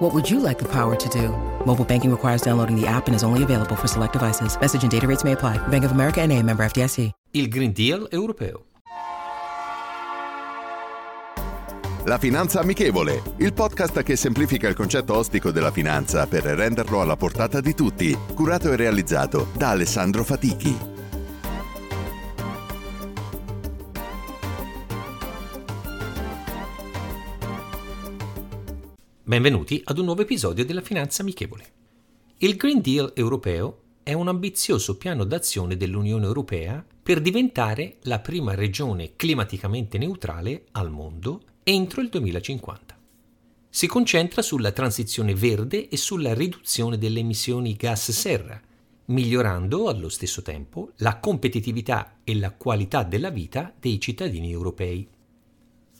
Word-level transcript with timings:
What 0.00 0.14
would 0.14 0.30
you 0.30 0.40
like 0.40 0.58
the 0.58 0.68
power 0.68 0.96
to 0.96 1.08
do? 1.10 1.28
Mobile 1.66 1.84
banking 1.84 2.10
requires 2.10 2.40
downloading 2.40 2.74
the 2.74 2.86
app 2.86 3.06
and 3.06 3.14
is 3.14 3.22
only 3.22 3.42
available 3.42 3.76
for 3.76 3.86
select 3.86 4.14
devices. 4.14 4.56
Message 4.58 4.82
and 4.82 4.90
data 4.90 5.06
rates 5.06 5.24
may 5.24 5.32
apply. 5.32 5.58
Bank 5.68 5.84
of 5.84 5.92
America 5.92 6.22
and 6.22 6.32
a 6.32 6.42
member 6.42 6.64
FDIC. 6.64 7.10
Il 7.32 7.48
Green 7.48 7.72
Deal 7.72 8.08
europeo. 8.10 8.64
La 12.04 12.16
Finanza 12.16 12.60
Amichevole, 12.60 13.22
il 13.36 13.52
podcast 13.52 14.02
che 14.02 14.16
semplifica 14.16 14.66
il 14.68 14.74
concetto 14.74 15.14
ostico 15.14 15.50
della 15.50 15.70
finanza 15.70 16.26
per 16.26 16.44
renderlo 16.44 17.02
alla 17.02 17.16
portata 17.16 17.60
di 17.60 17.74
tutti, 17.74 18.16
curato 18.34 18.72
e 18.72 18.76
realizzato 18.76 19.48
da 19.54 19.68
Alessandro 19.68 20.24
Fatichi. 20.24 20.89
Benvenuti 29.30 29.80
ad 29.84 29.96
un 29.98 30.06
nuovo 30.06 30.22
episodio 30.22 30.64
della 30.64 30.80
Finanza 30.80 31.22
Amichevole. 31.22 31.64
Il 32.38 32.56
Green 32.56 32.80
Deal 32.80 33.12
europeo 33.14 33.82
è 34.02 34.12
un 34.12 34.26
ambizioso 34.26 34.96
piano 34.96 35.22
d'azione 35.22 35.76
dell'Unione 35.76 36.26
Europea 36.26 36.84
per 37.00 37.20
diventare 37.20 37.98
la 38.02 38.18
prima 38.18 38.56
regione 38.56 39.14
climaticamente 39.14 39.98
neutrale 39.98 40.64
al 40.72 40.90
mondo 40.90 41.42
entro 41.62 42.00
il 42.00 42.08
2050. 42.08 42.98
Si 43.68 43.86
concentra 43.86 44.42
sulla 44.42 44.72
transizione 44.72 45.32
verde 45.32 45.88
e 45.88 45.96
sulla 45.96 46.34
riduzione 46.34 46.98
delle 46.98 47.20
emissioni 47.20 47.74
gas 47.74 48.10
serra, 48.10 48.60
migliorando 49.04 49.86
allo 49.86 50.08
stesso 50.08 50.42
tempo 50.42 50.90
la 50.96 51.20
competitività 51.20 52.16
e 52.24 52.36
la 52.36 52.50
qualità 52.50 53.04
della 53.04 53.30
vita 53.30 53.72
dei 53.78 54.00
cittadini 54.00 54.50
europei. 54.50 55.08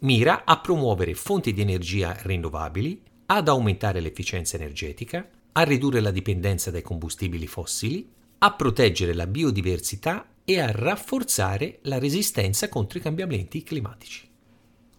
Mira 0.00 0.44
a 0.44 0.58
promuovere 0.58 1.14
fonti 1.14 1.52
di 1.52 1.60
energia 1.60 2.16
rinnovabili, 2.22 3.10
ad 3.26 3.48
aumentare 3.48 4.00
l'efficienza 4.00 4.56
energetica, 4.56 5.28
a 5.52 5.62
ridurre 5.62 6.00
la 6.00 6.10
dipendenza 6.10 6.70
dai 6.70 6.82
combustibili 6.82 7.46
fossili, 7.46 8.08
a 8.38 8.52
proteggere 8.54 9.14
la 9.14 9.26
biodiversità 9.26 10.26
e 10.44 10.60
a 10.60 10.70
rafforzare 10.70 11.78
la 11.82 11.98
resistenza 11.98 12.68
contro 12.68 12.98
i 12.98 13.02
cambiamenti 13.02 13.62
climatici. 13.62 14.28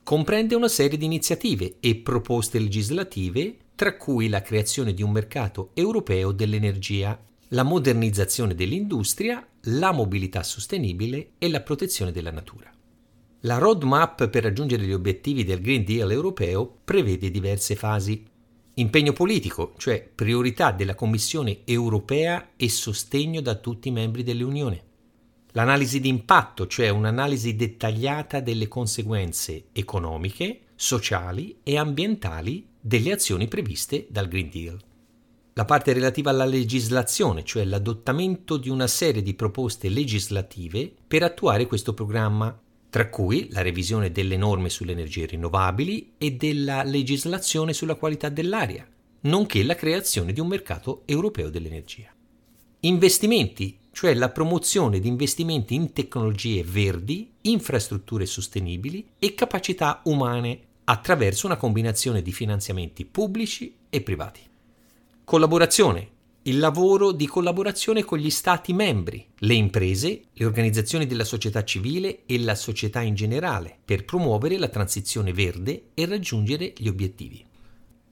Comprende 0.03 0.55
una 0.55 0.67
serie 0.67 0.97
di 0.97 1.05
iniziative 1.05 1.75
e 1.79 1.95
proposte 1.95 2.59
legislative, 2.59 3.57
tra 3.75 3.95
cui 3.97 4.29
la 4.29 4.41
creazione 4.41 4.93
di 4.93 5.01
un 5.01 5.11
mercato 5.11 5.71
europeo 5.73 6.31
dell'energia, 6.31 7.17
la 7.49 7.63
modernizzazione 7.63 8.55
dell'industria, 8.55 9.45
la 9.63 9.91
mobilità 9.91 10.43
sostenibile 10.43 11.31
e 11.37 11.49
la 11.49 11.61
protezione 11.61 12.11
della 12.11 12.31
natura. 12.31 12.71
La 13.45 13.57
roadmap 13.57 14.29
per 14.29 14.43
raggiungere 14.43 14.85
gli 14.85 14.93
obiettivi 14.93 15.43
del 15.43 15.59
Green 15.59 15.83
Deal 15.83 16.09
europeo 16.11 16.77
prevede 16.85 17.29
diverse 17.29 17.75
fasi. 17.75 18.25
Impegno 18.75 19.11
politico, 19.11 19.73
cioè 19.77 20.09
priorità 20.15 20.71
della 20.71 20.95
Commissione 20.95 21.59
europea 21.65 22.51
e 22.55 22.69
sostegno 22.69 23.41
da 23.41 23.55
tutti 23.55 23.89
i 23.89 23.91
membri 23.91 24.23
dell'Unione. 24.23 24.83
L'analisi 25.51 25.99
di 25.99 26.07
impatto, 26.07 26.67
cioè 26.67 26.87
un'analisi 26.87 27.57
dettagliata 27.57 28.39
delle 28.39 28.69
conseguenze 28.69 29.65
economiche, 29.73 30.61
sociali 30.75 31.57
e 31.63 31.77
ambientali 31.77 32.65
delle 32.79 33.11
azioni 33.11 33.49
previste 33.49 34.07
dal 34.09 34.29
Green 34.29 34.49
Deal. 34.49 34.79
La 35.55 35.65
parte 35.65 35.91
relativa 35.91 36.29
alla 36.29 36.45
legislazione, 36.45 37.43
cioè 37.43 37.65
l'adottamento 37.65 38.55
di 38.55 38.69
una 38.69 38.87
serie 38.87 39.21
di 39.21 39.33
proposte 39.33 39.89
legislative 39.89 40.93
per 41.05 41.23
attuare 41.23 41.67
questo 41.67 41.93
programma, 41.93 42.57
tra 42.93 43.09
cui 43.09 43.47
la 43.49 43.63
revisione 43.63 44.11
delle 44.11 44.37
norme 44.37 44.69
sulle 44.69 44.91
energie 44.91 45.25
rinnovabili 45.25 46.13
e 46.19 46.33
della 46.33 46.83
legislazione 46.83 47.73
sulla 47.73 47.95
qualità 47.95 48.29
dell'aria, 48.29 48.87
nonché 49.21 49.63
la 49.63 49.73
creazione 49.73 50.31
di 50.31 50.39
un 50.39 50.45
mercato 50.45 51.01
europeo 51.05 51.49
dell'energia. 51.49 52.13
Investimenti, 52.81 53.79
cioè 53.91 54.13
la 54.13 54.29
promozione 54.29 54.99
di 54.99 55.07
investimenti 55.07 55.73
in 55.73 55.91
tecnologie 55.91 56.63
verdi, 56.63 57.31
infrastrutture 57.41 58.27
sostenibili 58.27 59.07
e 59.17 59.33
capacità 59.33 60.01
umane 60.03 60.59
attraverso 60.83 61.47
una 61.47 61.57
combinazione 61.57 62.21
di 62.21 62.31
finanziamenti 62.31 63.05
pubblici 63.05 63.75
e 63.89 64.01
privati. 64.01 64.41
Collaborazione, 65.23 66.09
il 66.45 66.59
lavoro 66.59 67.13
di 67.13 67.25
collaborazione 67.25 68.03
con 68.03 68.17
gli 68.17 68.29
Stati 68.29 68.73
membri, 68.73 69.25
le 69.39 69.53
imprese, 69.53 70.23
le 70.33 70.45
organizzazioni 70.45 71.05
della 71.05 71.23
società 71.23 71.63
civile 71.63 72.23
e 72.25 72.37
la 72.39 72.55
società 72.55 72.99
in 72.99 73.15
generale 73.15 73.77
per 73.85 74.03
promuovere 74.03 74.57
la 74.57 74.67
transizione 74.67 75.31
verde 75.31 75.91
e 75.93 76.05
raggiungere 76.05 76.73
gli 76.75 76.89
obiettivi. 76.89 77.45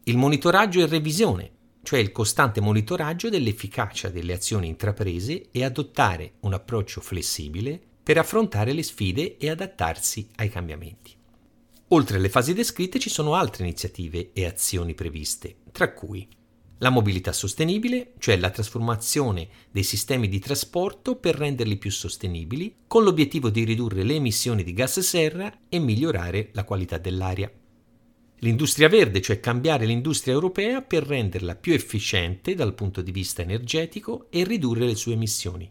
Il 0.06 0.16
monitoraggio 0.16 0.80
e 0.80 0.86
revisione, 0.86 1.52
cioè 1.84 2.00
il 2.00 2.14
costante 2.14 2.62
monitoraggio 2.62 3.28
dell'efficacia 3.28 4.08
delle 4.08 4.32
azioni 4.32 4.68
intraprese 4.68 5.48
e 5.52 5.66
adottare 5.66 6.36
un 6.42 6.54
approccio 6.54 7.02
flessibile 7.02 7.78
per 8.02 8.18
affrontare 8.18 8.72
le 8.72 8.84
sfide 8.84 9.36
e 9.38 9.50
adattarsi 9.50 10.30
ai 10.36 10.50
cambiamenti. 10.50 11.14
Oltre 11.90 12.16
alle 12.16 12.30
fasi 12.30 12.54
descritte 12.54 12.98
ci 12.98 13.10
sono 13.10 13.36
altre 13.36 13.66
iniziative 13.66 14.30
e 14.32 14.46
azioni 14.46 14.94
previste, 14.94 15.58
tra 15.74 15.92
cui 15.92 16.26
la 16.82 16.90
mobilità 16.90 17.32
sostenibile, 17.32 18.14
cioè 18.18 18.38
la 18.38 18.50
trasformazione 18.50 19.48
dei 19.72 19.84
sistemi 19.84 20.28
di 20.28 20.40
trasporto 20.40 21.16
per 21.16 21.36
renderli 21.36 21.78
più 21.78 21.92
sostenibili, 21.92 22.76
con 22.88 23.04
l'obiettivo 23.04 23.50
di 23.50 23.64
ridurre 23.64 24.04
le 24.04 24.16
emissioni 24.16 24.64
di 24.64 24.74
gas 24.74 25.00
serra 25.00 25.60
e 25.70 25.78
migliorare 25.78 26.50
la 26.54 26.64
qualità 26.64 26.98
dell'aria. 26.98 27.52
L'industria 28.40 28.90
verde, 28.90 29.22
cioè 29.22 29.40
cambiare 29.40 29.86
l'industria 29.86 30.34
europea 30.34 30.82
per 30.82 31.04
renderla 31.04 31.56
più 31.56 31.74
efficiente 31.74 32.56
dal 32.56 32.74
punto 32.74 33.04
di 33.04 33.12
vista 33.12 33.44
energetico 33.44 34.26
e 34.32 34.44
ridurre 34.44 34.86
le 34.88 34.96
sue 34.96 35.14
emissioni. 35.14 35.70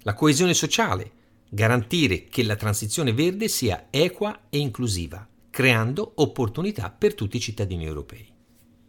La 0.00 0.12
coesione 0.12 0.52
sociale, 0.52 1.10
garantire 1.48 2.24
che 2.24 2.42
la 2.42 2.56
transizione 2.56 3.14
verde 3.14 3.48
sia 3.48 3.86
equa 3.88 4.48
e 4.50 4.58
inclusiva, 4.58 5.26
creando 5.48 6.12
opportunità 6.16 6.90
per 6.90 7.14
tutti 7.14 7.38
i 7.38 7.40
cittadini 7.40 7.86
europei. 7.86 8.32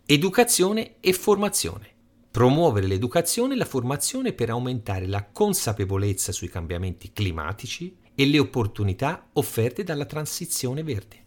Educazione 0.08 0.98
e 1.00 1.14
formazione. 1.14 1.90
Promuovere 2.30 2.86
l'educazione 2.86 3.56
e 3.56 3.58
la 3.58 3.66
formazione 3.66 4.34
per 4.34 4.52
aumentare 4.52 5.08
la 5.08 5.26
consapevolezza 5.26 6.32
sui 6.32 6.48
cambiamenti 6.48 7.12
climatici 7.12 7.98
e 8.14 8.28
le 8.28 8.38
opportunità 8.38 9.30
offerte 9.34 9.84
dalla 9.84 10.06
transizione 10.06 10.84
verde. 10.84 11.24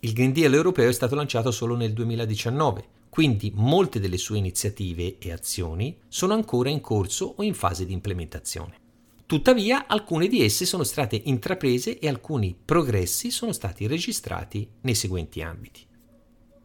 Il 0.00 0.14
Green 0.14 0.32
Deal 0.32 0.52
europeo 0.52 0.88
è 0.88 0.92
stato 0.92 1.14
lanciato 1.14 1.52
solo 1.52 1.76
nel 1.76 1.92
2019, 1.92 2.88
quindi 3.08 3.52
molte 3.54 4.00
delle 4.00 4.18
sue 4.18 4.38
iniziative 4.38 5.18
e 5.18 5.30
azioni 5.30 5.96
sono 6.08 6.34
ancora 6.34 6.70
in 6.70 6.80
corso 6.80 7.34
o 7.36 7.44
in 7.44 7.54
fase 7.54 7.86
di 7.86 7.92
implementazione. 7.92 8.80
Tuttavia, 9.26 9.86
alcune 9.86 10.26
di 10.26 10.42
esse 10.42 10.64
sono 10.64 10.82
state 10.82 11.22
intraprese 11.26 12.00
e 12.00 12.08
alcuni 12.08 12.56
progressi 12.64 13.30
sono 13.30 13.52
stati 13.52 13.86
registrati 13.86 14.68
nei 14.80 14.96
seguenti 14.96 15.40
ambiti. 15.40 15.86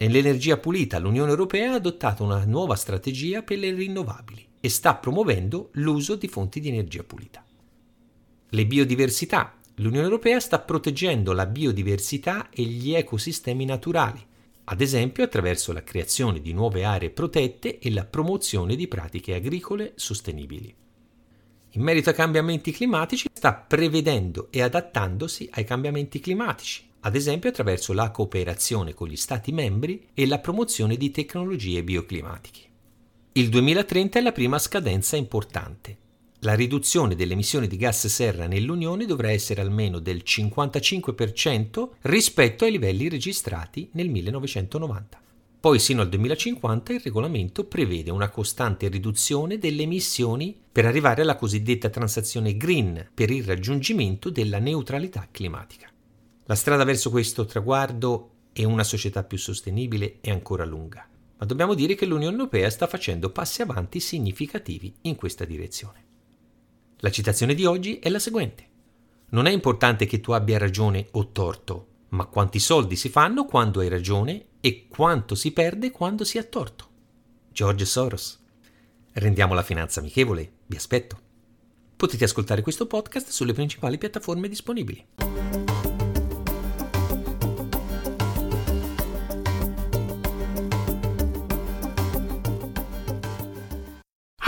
Nell'energia 0.03 0.57
pulita 0.57 0.99
l'Unione 0.99 1.29
Europea 1.29 1.71
ha 1.71 1.75
adottato 1.75 2.25
una 2.25 2.43
nuova 2.43 2.75
strategia 2.75 3.41
per 3.41 3.57
le 3.57 3.73
rinnovabili 3.73 4.45
e 4.59 4.67
sta 4.67 4.95
promuovendo 4.95 5.69
l'uso 5.75 6.15
di 6.15 6.27
fonti 6.27 6.59
di 6.59 6.67
energia 6.67 7.03
pulita. 7.03 7.41
Le 8.49 8.65
biodiversità. 8.65 9.57
L'Unione 9.75 10.03
Europea 10.03 10.41
sta 10.41 10.59
proteggendo 10.59 11.31
la 11.31 11.45
biodiversità 11.45 12.49
e 12.49 12.63
gli 12.63 12.93
ecosistemi 12.93 13.63
naturali, 13.63 14.21
ad 14.65 14.81
esempio 14.81 15.23
attraverso 15.23 15.71
la 15.71 15.83
creazione 15.83 16.41
di 16.41 16.51
nuove 16.51 16.83
aree 16.83 17.09
protette 17.09 17.79
e 17.79 17.89
la 17.89 18.03
promozione 18.03 18.75
di 18.75 18.89
pratiche 18.89 19.35
agricole 19.35 19.93
sostenibili. 19.95 20.75
In 21.69 21.81
merito 21.81 22.09
ai 22.09 22.15
cambiamenti 22.15 22.73
climatici, 22.73 23.29
sta 23.31 23.53
prevedendo 23.53 24.49
e 24.51 24.63
adattandosi 24.63 25.47
ai 25.53 25.63
cambiamenti 25.63 26.19
climatici, 26.19 26.91
ad 27.05 27.15
esempio 27.15 27.49
attraverso 27.49 27.91
la 27.93 28.11
cooperazione 28.11 28.93
con 28.93 29.07
gli 29.07 29.17
Stati 29.17 29.51
membri 29.51 30.07
e 30.13 30.25
la 30.25 30.39
promozione 30.39 30.95
di 30.95 31.11
tecnologie 31.11 31.83
bioclimatiche. 31.83 32.59
Il 33.33 33.49
2030 33.49 34.19
è 34.19 34.21
la 34.21 34.31
prima 34.31 34.57
scadenza 34.57 35.17
importante. 35.17 35.97
La 36.39 36.53
riduzione 36.53 37.15
delle 37.15 37.33
emissioni 37.33 37.67
di 37.67 37.77
gas 37.77 38.07
serra 38.07 38.47
nell'Unione 38.47 39.05
dovrà 39.05 39.31
essere 39.31 39.61
almeno 39.61 39.99
del 39.99 40.23
55% 40.25 41.89
rispetto 42.01 42.63
ai 42.63 42.71
livelli 42.71 43.09
registrati 43.09 43.89
nel 43.93 44.09
1990. 44.09 45.21
Poi 45.59 45.79
sino 45.79 46.01
al 46.01 46.09
2050 46.09 46.93
il 46.93 47.01
regolamento 47.01 47.65
prevede 47.65 48.11
una 48.11 48.29
costante 48.29 48.87
riduzione 48.87 49.57
delle 49.57 49.83
emissioni 49.83 50.55
per 50.71 50.85
arrivare 50.85 51.21
alla 51.21 51.35
cosiddetta 51.35 51.89
transazione 51.89 52.55
green 52.55 53.09
per 53.13 53.29
il 53.29 53.43
raggiungimento 53.43 54.29
della 54.29 54.59
neutralità 54.59 55.27
climatica. 55.31 55.92
La 56.45 56.55
strada 56.55 56.83
verso 56.83 57.09
questo 57.09 57.45
traguardo 57.45 58.31
e 58.51 58.65
una 58.65 58.83
società 58.83 59.23
più 59.23 59.37
sostenibile 59.37 60.17
è 60.19 60.29
ancora 60.29 60.65
lunga, 60.65 61.07
ma 61.37 61.45
dobbiamo 61.45 61.73
dire 61.73 61.95
che 61.95 62.05
l'Unione 62.05 62.35
Europea 62.35 62.69
sta 62.69 62.85
facendo 62.85 63.29
passi 63.29 63.61
avanti 63.61 64.01
significativi 64.01 64.93
in 65.01 65.15
questa 65.15 65.45
direzione. 65.45 66.03
La 66.97 67.11
citazione 67.11 67.53
di 67.53 67.65
oggi 67.65 67.99
è 67.99 68.09
la 68.09 68.19
seguente. 68.19 68.67
Non 69.29 69.45
è 69.45 69.51
importante 69.51 70.05
che 70.05 70.19
tu 70.19 70.31
abbia 70.31 70.57
ragione 70.57 71.07
o 71.11 71.31
torto, 71.31 71.87
ma 72.09 72.25
quanti 72.25 72.59
soldi 72.59 72.97
si 72.97 73.07
fanno 73.07 73.45
quando 73.45 73.79
hai 73.79 73.87
ragione 73.87 74.45
e 74.59 74.87
quanto 74.89 75.35
si 75.35 75.51
perde 75.51 75.91
quando 75.91 76.25
si 76.25 76.37
ha 76.37 76.43
torto. 76.43 76.87
George 77.53 77.85
Soros. 77.85 78.41
Rendiamo 79.13 79.53
la 79.53 79.63
finanza 79.63 80.01
amichevole, 80.01 80.51
vi 80.65 80.75
aspetto. 80.75 81.17
Potete 81.95 82.25
ascoltare 82.25 82.61
questo 82.61 82.85
podcast 82.85 83.29
sulle 83.29 83.53
principali 83.53 83.97
piattaforme 83.97 84.49
disponibili. 84.49 85.05